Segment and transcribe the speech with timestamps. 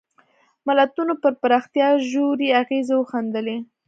[0.67, 3.57] ملتونو پر پراختیا ژورې اغېزې وښندلې.